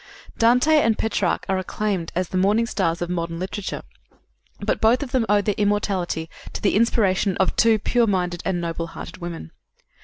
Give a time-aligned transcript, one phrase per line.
[0.39, 3.83] Dante and Petrarch are acclaimed as the morning stars of modern literature,
[4.59, 8.59] but both of them owed their immortality to the inspiration of two pure minded and
[8.59, 9.51] noble hearted women.